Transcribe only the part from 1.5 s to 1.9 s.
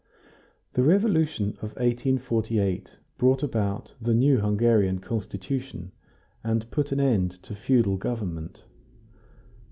of